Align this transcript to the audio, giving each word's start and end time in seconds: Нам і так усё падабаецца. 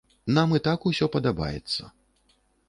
Нам 0.37 0.55
і 0.59 0.61
так 0.67 0.87
усё 0.91 1.09
падабаецца. 1.17 1.83